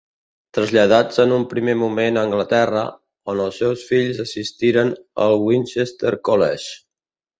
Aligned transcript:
Traslladats 0.57 1.19
en 1.23 1.33
un 1.35 1.43
primer 1.51 1.75
moment 1.81 2.17
a 2.17 2.23
Anglaterra, 2.29 2.85
on 3.35 3.43
els 3.45 3.61
seus 3.63 3.83
fills 3.91 4.23
assistiren 4.27 4.91
al 5.27 5.37
Winchester 5.51 6.15
College. 6.31 6.73